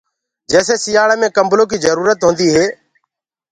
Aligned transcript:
جيسي 0.51 0.75
سيآݪآ 0.83 1.15
مي 1.21 1.27
ڪمبلو 1.35 1.63
ڪيٚ 1.69 1.81
جرورت 1.85 2.19
هونديٚ 2.25 2.51
هي 2.55 2.65